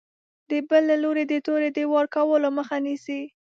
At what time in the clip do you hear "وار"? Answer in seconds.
1.91-2.05